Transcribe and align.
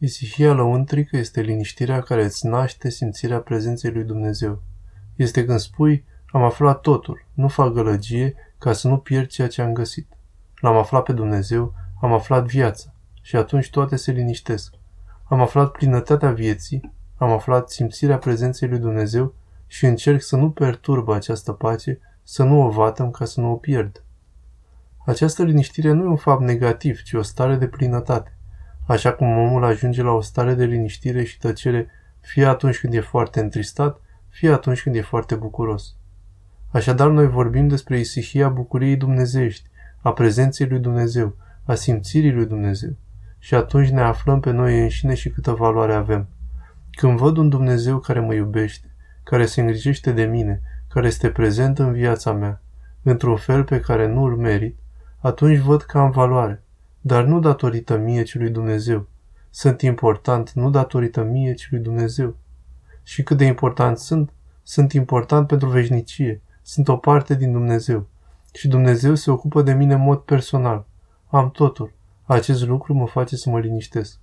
Isihia 0.00 0.52
lăuntrică 0.52 1.16
este 1.16 1.40
liniștirea 1.40 2.00
care 2.00 2.24
îți 2.24 2.46
naște 2.46 2.90
simțirea 2.90 3.40
prezenței 3.40 3.90
lui 3.90 4.04
Dumnezeu. 4.04 4.62
Este 5.16 5.44
când 5.44 5.58
spui, 5.58 6.04
am 6.26 6.42
aflat 6.42 6.80
totul, 6.80 7.26
nu 7.34 7.48
fac 7.48 7.72
gălăgie 7.72 8.34
ca 8.58 8.72
să 8.72 8.88
nu 8.88 8.98
pierd 8.98 9.28
ceea 9.28 9.48
ce 9.48 9.62
am 9.62 9.72
găsit. 9.72 10.08
L-am 10.60 10.76
aflat 10.76 11.02
pe 11.02 11.12
Dumnezeu, 11.12 11.74
am 12.00 12.12
aflat 12.12 12.46
viața 12.46 12.94
și 13.22 13.36
atunci 13.36 13.70
toate 13.70 13.96
se 13.96 14.12
liniștesc. 14.12 14.74
Am 15.24 15.40
aflat 15.40 15.70
plinătatea 15.70 16.32
vieții, 16.32 16.92
am 17.16 17.30
aflat 17.30 17.70
simțirea 17.70 18.18
prezenței 18.18 18.68
lui 18.68 18.78
Dumnezeu 18.78 19.34
și 19.66 19.86
încerc 19.86 20.22
să 20.22 20.36
nu 20.36 20.50
perturbă 20.50 21.14
această 21.14 21.52
pace, 21.52 22.00
să 22.22 22.42
nu 22.42 22.62
o 22.62 22.70
vatăm 22.70 23.10
ca 23.10 23.24
să 23.24 23.40
nu 23.40 23.50
o 23.50 23.56
pierd. 23.56 24.04
Această 25.06 25.42
liniștire 25.42 25.92
nu 25.92 26.04
e 26.04 26.08
un 26.08 26.16
fapt 26.16 26.42
negativ, 26.42 27.02
ci 27.02 27.12
o 27.12 27.22
stare 27.22 27.56
de 27.56 27.66
plinătate. 27.66 28.37
Așa 28.88 29.12
cum 29.12 29.38
omul 29.38 29.64
ajunge 29.64 30.02
la 30.02 30.10
o 30.10 30.20
stare 30.20 30.54
de 30.54 30.64
liniștire 30.64 31.24
și 31.24 31.38
tăcere 31.38 31.88
fie 32.20 32.46
atunci 32.46 32.80
când 32.80 32.94
e 32.94 33.00
foarte 33.00 33.40
întristat, 33.40 34.00
fie 34.28 34.52
atunci 34.52 34.82
când 34.82 34.94
e 34.94 35.00
foarte 35.00 35.34
bucuros. 35.34 35.96
Așadar, 36.70 37.08
noi 37.08 37.28
vorbim 37.28 37.68
despre 37.68 37.98
isihia 37.98 38.48
bucuriei 38.48 38.96
dumnezeiești, 38.96 39.68
a 40.02 40.12
prezenței 40.12 40.66
lui 40.66 40.78
Dumnezeu, 40.78 41.36
a 41.64 41.74
simțirii 41.74 42.32
lui 42.32 42.46
Dumnezeu. 42.46 42.96
Și 43.38 43.54
atunci 43.54 43.88
ne 43.88 44.00
aflăm 44.00 44.40
pe 44.40 44.50
noi 44.50 44.80
înșine 44.80 45.14
și 45.14 45.30
câtă 45.30 45.52
valoare 45.52 45.94
avem. 45.94 46.28
Când 46.90 47.18
văd 47.18 47.36
un 47.36 47.48
Dumnezeu 47.48 47.98
care 47.98 48.20
mă 48.20 48.34
iubește, 48.34 48.94
care 49.22 49.46
se 49.46 49.60
îngrijește 49.60 50.12
de 50.12 50.24
mine, 50.24 50.60
care 50.88 51.06
este 51.06 51.30
prezent 51.30 51.78
în 51.78 51.92
viața 51.92 52.32
mea, 52.32 52.62
într-un 53.02 53.36
fel 53.36 53.64
pe 53.64 53.80
care 53.80 54.06
nu 54.06 54.22
îl 54.22 54.36
merit, 54.36 54.78
atunci 55.18 55.58
văd 55.58 55.82
că 55.82 55.98
am 55.98 56.10
valoare, 56.10 56.62
dar 57.00 57.24
nu 57.24 57.40
datorită 57.40 57.96
mie, 57.96 58.22
ci 58.22 58.34
lui 58.34 58.50
Dumnezeu. 58.50 59.06
Sunt 59.50 59.82
important 59.82 60.52
nu 60.52 60.70
datorită 60.70 61.22
mie, 61.22 61.54
ci 61.54 61.68
lui 61.70 61.80
Dumnezeu. 61.80 62.36
Și 63.02 63.22
cât 63.22 63.36
de 63.36 63.44
important 63.44 63.98
sunt? 63.98 64.32
Sunt 64.62 64.92
important 64.92 65.46
pentru 65.46 65.68
veșnicie. 65.68 66.42
Sunt 66.62 66.88
o 66.88 66.96
parte 66.96 67.34
din 67.34 67.52
Dumnezeu. 67.52 68.06
Și 68.52 68.68
Dumnezeu 68.68 69.14
se 69.14 69.30
ocupă 69.30 69.62
de 69.62 69.72
mine 69.72 69.94
în 69.94 70.00
mod 70.00 70.18
personal. 70.18 70.86
Am 71.26 71.50
totul. 71.50 71.92
Acest 72.24 72.66
lucru 72.66 72.94
mă 72.94 73.06
face 73.06 73.36
să 73.36 73.50
mă 73.50 73.60
liniștesc. 73.60 74.18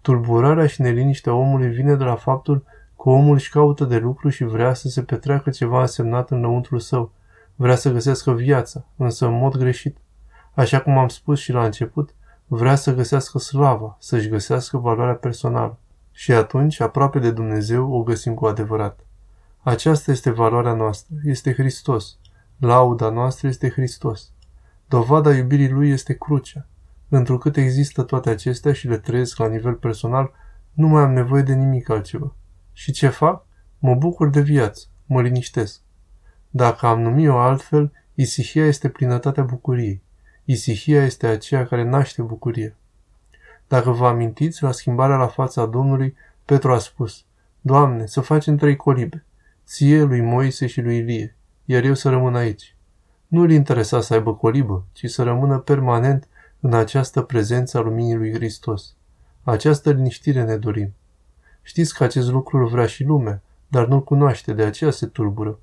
Tulburarea 0.00 0.66
și 0.66 0.80
neliniștea 0.80 1.34
omului 1.34 1.68
vine 1.68 1.94
de 1.94 2.04
la 2.04 2.14
faptul 2.14 2.64
că 3.02 3.08
omul 3.08 3.34
își 3.34 3.50
caută 3.50 3.84
de 3.84 3.96
lucru 3.96 4.28
și 4.28 4.44
vrea 4.44 4.74
să 4.74 4.88
se 4.88 5.02
petreacă 5.02 5.50
ceva 5.50 5.80
însemnat 5.80 6.30
înăuntru 6.30 6.78
său. 6.78 7.12
Vrea 7.54 7.76
să 7.76 7.92
găsească 7.92 8.32
viața, 8.32 8.84
însă 8.96 9.26
în 9.26 9.38
mod 9.38 9.56
greșit. 9.56 9.96
Așa 10.60 10.80
cum 10.80 10.98
am 10.98 11.08
spus 11.08 11.38
și 11.40 11.52
la 11.52 11.64
început, 11.64 12.14
vrea 12.46 12.74
să 12.74 12.94
găsească 12.94 13.38
slava, 13.38 13.96
să-și 14.00 14.28
găsească 14.28 14.78
valoarea 14.78 15.14
personală. 15.14 15.78
Și 16.12 16.32
atunci, 16.32 16.80
aproape 16.80 17.18
de 17.18 17.30
Dumnezeu, 17.30 17.92
o 17.92 18.02
găsim 18.02 18.34
cu 18.34 18.46
adevărat. 18.46 19.00
Aceasta 19.60 20.10
este 20.10 20.30
valoarea 20.30 20.74
noastră, 20.74 21.14
este 21.24 21.52
Hristos. 21.52 22.18
Lauda 22.58 23.10
noastră 23.10 23.48
este 23.48 23.70
Hristos. 23.70 24.32
Dovada 24.88 25.34
iubirii 25.34 25.70
Lui 25.70 25.90
este 25.90 26.14
crucea. 26.14 26.66
Întrucât 27.08 27.56
există 27.56 28.02
toate 28.02 28.30
acestea 28.30 28.72
și 28.72 28.88
le 28.88 28.98
trăiesc 28.98 29.38
la 29.38 29.48
nivel 29.48 29.74
personal, 29.74 30.30
nu 30.72 30.88
mai 30.88 31.02
am 31.02 31.12
nevoie 31.12 31.42
de 31.42 31.54
nimic 31.54 31.90
altceva. 31.90 32.34
Și 32.72 32.92
ce 32.92 33.08
fac? 33.08 33.46
Mă 33.78 33.94
bucur 33.94 34.28
de 34.28 34.40
viață, 34.40 34.86
mă 35.06 35.22
liniștesc. 35.22 35.80
Dacă 36.50 36.86
am 36.86 37.00
numit-o 37.00 37.38
altfel, 37.38 37.92
isihia 38.14 38.66
este 38.66 38.88
plinătatea 38.88 39.42
bucuriei. 39.42 40.02
Isihia 40.44 41.04
este 41.04 41.26
aceea 41.26 41.66
care 41.66 41.82
naște 41.82 42.22
bucurie. 42.22 42.76
Dacă 43.68 43.90
vă 43.90 44.06
amintiți, 44.06 44.62
la 44.62 44.72
schimbarea 44.72 45.16
la 45.16 45.26
fața 45.26 45.66
Domnului, 45.66 46.14
Petru 46.44 46.72
a 46.72 46.78
spus, 46.78 47.24
Doamne, 47.60 48.06
să 48.06 48.20
facem 48.20 48.56
trei 48.56 48.76
colibe, 48.76 49.24
ție, 49.66 50.02
lui 50.02 50.20
Moise 50.20 50.66
și 50.66 50.80
lui 50.80 50.96
Ilie, 50.96 51.36
iar 51.64 51.84
eu 51.84 51.94
să 51.94 52.08
rămân 52.08 52.34
aici. 52.34 52.76
Nu 53.26 53.40
îl 53.40 53.50
interesa 53.50 54.00
să 54.00 54.14
aibă 54.14 54.34
colibă, 54.34 54.84
ci 54.92 55.10
să 55.10 55.22
rămână 55.22 55.58
permanent 55.58 56.28
în 56.60 56.74
această 56.74 57.22
prezență 57.22 57.78
a 57.78 57.80
luminii 57.80 58.16
lui 58.16 58.32
Hristos. 58.32 58.94
Această 59.42 59.90
liniștire 59.90 60.44
ne 60.44 60.56
dorim. 60.56 60.94
Știți 61.62 61.94
că 61.94 62.04
acest 62.04 62.30
lucru 62.30 62.58
îl 62.58 62.66
vrea 62.66 62.86
și 62.86 63.04
lumea, 63.04 63.42
dar 63.68 63.86
nu-l 63.86 64.04
cunoaște, 64.04 64.52
de 64.52 64.62
aceea 64.62 64.90
se 64.90 65.06
tulbură. 65.06 65.58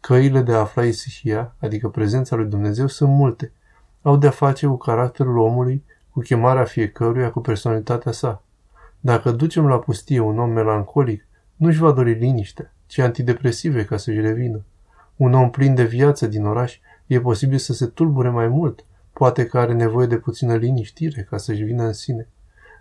Căile 0.00 0.42
de 0.42 0.52
a 0.52 0.58
afla 0.58 0.84
isihia, 0.84 1.54
adică 1.58 1.88
prezența 1.88 2.36
lui 2.36 2.46
Dumnezeu, 2.46 2.86
sunt 2.86 3.10
multe. 3.10 3.52
Au 4.04 4.16
de-a 4.16 4.30
face 4.30 4.66
cu 4.66 4.76
caracterul 4.76 5.38
omului, 5.38 5.84
cu 6.10 6.20
chemarea 6.20 6.64
fiecăruia, 6.64 7.30
cu 7.30 7.40
personalitatea 7.40 8.12
sa. 8.12 8.42
Dacă 9.00 9.30
ducem 9.30 9.66
la 9.66 9.78
pustie 9.78 10.20
un 10.20 10.38
om 10.38 10.50
melancolic, 10.50 11.26
nu-și 11.56 11.78
va 11.78 11.92
dori 11.92 12.12
liniște, 12.12 12.72
ci 12.86 12.98
antidepresive 12.98 13.84
ca 13.84 13.96
să-și 13.96 14.20
revină. 14.20 14.64
Un 15.16 15.34
om 15.34 15.50
plin 15.50 15.74
de 15.74 15.84
viață 15.84 16.26
din 16.26 16.44
oraș 16.44 16.78
e 17.06 17.20
posibil 17.20 17.58
să 17.58 17.72
se 17.72 17.86
tulbure 17.86 18.28
mai 18.28 18.48
mult, 18.48 18.84
poate 19.12 19.46
că 19.46 19.58
are 19.58 19.72
nevoie 19.72 20.06
de 20.06 20.16
puțină 20.16 20.54
liniștire 20.54 21.22
ca 21.22 21.36
să-și 21.36 21.62
vină 21.62 21.84
în 21.84 21.92
sine. 21.92 22.28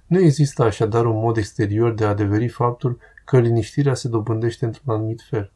Nu 0.05 0.19
există 0.19 0.63
așadar 0.63 1.05
un 1.05 1.19
mod 1.19 1.37
exterior 1.37 1.93
de 1.93 2.05
a 2.05 2.09
adeveri 2.09 2.47
faptul 2.47 2.97
că 3.25 3.39
liniștirea 3.39 3.93
se 3.93 4.07
dobândește 4.07 4.65
într-un 4.65 4.93
anumit 4.93 5.21
fel. 5.29 5.51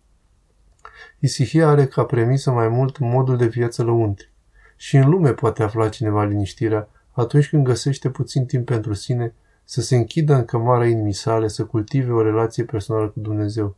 Isihia 1.19 1.67
are 1.67 1.85
ca 1.85 2.03
premisă 2.03 2.51
mai 2.51 2.67
mult 2.67 2.97
modul 2.97 3.37
de 3.37 3.45
viață 3.45 3.83
lăuntri. 3.83 4.35
Și 4.77 4.97
în 4.97 5.09
lume 5.09 5.33
poate 5.33 5.63
afla 5.63 5.89
cineva 5.89 6.23
liniștirea 6.23 6.89
atunci 7.11 7.49
când 7.49 7.65
găsește 7.65 8.09
puțin 8.09 8.45
timp 8.45 8.65
pentru 8.65 8.93
sine, 8.93 9.33
să 9.63 9.81
se 9.81 9.95
închidă 9.95 10.33
în 10.33 10.45
cămara 10.45 10.87
inimii 10.87 11.13
sale, 11.13 11.47
să 11.47 11.65
cultive 11.65 12.11
o 12.11 12.21
relație 12.21 12.63
personală 12.63 13.07
cu 13.07 13.19
Dumnezeu. 13.19 13.75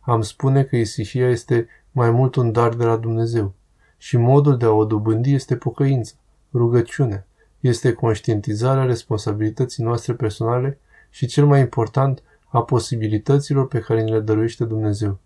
Am 0.00 0.22
spune 0.22 0.62
că 0.62 0.76
isihia 0.76 1.28
este 1.28 1.66
mai 1.92 2.10
mult 2.10 2.34
un 2.34 2.52
dar 2.52 2.74
de 2.74 2.84
la 2.84 2.96
Dumnezeu 2.96 3.54
și 3.96 4.16
modul 4.16 4.56
de 4.56 4.64
a 4.64 4.70
o 4.70 4.84
dobândi 4.84 5.34
este 5.34 5.56
pocăința, 5.56 6.14
rugăciunea, 6.52 7.26
este 7.60 7.92
conștientizarea 7.92 8.84
responsabilității 8.84 9.84
noastre 9.84 10.14
personale 10.14 10.78
și, 11.10 11.26
cel 11.26 11.46
mai 11.46 11.60
important, 11.60 12.22
a 12.46 12.62
posibilităților 12.62 13.68
pe 13.68 13.78
care 13.78 14.02
ni 14.02 14.10
le 14.10 14.20
dăruiește 14.20 14.64
Dumnezeu. 14.64 15.18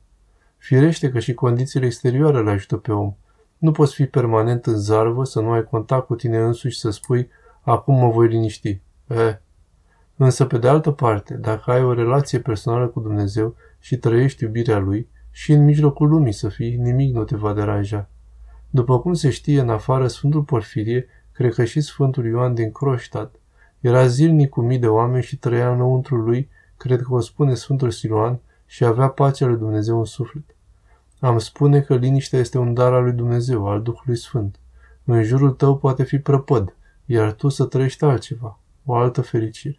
Firește 0.57 1.11
că 1.11 1.19
și 1.19 1.35
condițiile 1.35 1.87
exterioare 1.87 2.43
le 2.43 2.51
ajută 2.51 2.77
pe 2.77 2.93
om. 2.93 3.15
Nu 3.59 3.73
poți 3.73 3.95
fi 3.95 4.07
permanent 4.07 4.67
în 4.67 4.77
zarvă, 4.77 5.25
să 5.25 5.41
nu 5.41 5.51
ai 5.51 5.65
contact 5.65 6.07
cu 6.07 6.15
tine 6.15 6.39
însuși 6.39 6.75
și 6.75 6.81
să 6.81 6.91
spui, 6.91 7.29
acum 7.61 7.99
mă 7.99 8.11
voi 8.11 8.29
liniști. 8.29 8.81
Eh. 9.07 9.37
Însă, 10.17 10.45
pe 10.45 10.59
de 10.59 10.69
altă 10.69 10.91
parte, 10.91 11.35
dacă 11.35 11.71
ai 11.71 11.85
o 11.85 11.93
relație 11.93 12.41
personală 12.41 12.87
cu 12.87 13.01
Dumnezeu 13.01 13.55
și 13.79 13.97
trăiești 13.97 14.43
iubirea 14.43 14.79
Lui, 14.79 15.09
și 15.31 15.53
în 15.53 15.65
mijlocul 15.65 16.09
lumii 16.09 16.33
să 16.33 16.49
fii, 16.49 16.77
nimic 16.77 17.15
nu 17.15 17.25
te 17.25 17.37
va 17.37 17.53
deranja. 17.53 18.09
După 18.71 19.01
cum 19.01 19.13
se 19.13 19.31
știe, 19.31 19.61
în 19.61 19.69
afară 19.69 20.07
Sfântul 20.07 20.43
Porfirie 20.43 21.07
cred 21.33 21.55
că 21.55 21.65
și 21.65 21.81
Sfântul 21.81 22.27
Ioan 22.27 22.55
din 22.55 22.73
Croștat. 22.73 23.35
Era 23.81 24.07
zilnic 24.07 24.49
cu 24.49 24.61
mii 24.61 24.79
de 24.79 24.87
oameni 24.87 25.23
și 25.23 25.37
trăia 25.37 25.73
înăuntru 25.73 26.17
lui, 26.17 26.49
cred 26.77 27.03
că 27.03 27.15
o 27.15 27.21
spune 27.21 27.55
Sfântul 27.55 27.91
Siloan, 27.91 28.41
și 28.67 28.85
avea 28.85 29.09
pacea 29.09 29.47
lui 29.47 29.57
Dumnezeu 29.57 29.99
în 29.99 30.05
suflet. 30.05 30.57
Am 31.21 31.39
spune 31.39 31.81
că 31.81 31.95
liniștea 31.97 32.39
este 32.39 32.59
un 32.59 32.75
dar 32.75 32.93
al 32.93 33.03
lui 33.03 33.13
Dumnezeu, 33.13 33.69
al 33.69 33.83
Duhului 33.83 34.17
Sfânt. 34.17 34.59
În 35.05 35.23
jurul 35.23 35.51
tău 35.51 35.79
poate 35.79 36.03
fi 36.05 36.19
prăpăd, 36.19 36.77
iar 37.05 37.33
tu 37.33 37.49
să 37.49 37.65
trăiești 37.65 38.05
altceva, 38.05 38.59
o 38.85 38.95
altă 38.95 39.21
fericire. 39.21 39.79